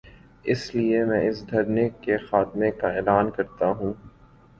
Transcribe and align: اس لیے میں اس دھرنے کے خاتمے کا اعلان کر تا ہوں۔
اس 0.45 0.61
لیے 0.75 1.03
میں 1.05 1.19
اس 1.29 1.37
دھرنے 1.51 1.87
کے 2.01 2.17
خاتمے 2.17 2.71
کا 2.71 2.87
اعلان 2.87 3.29
کر 3.29 3.43
تا 3.59 3.67
ہوں۔ 3.71 3.93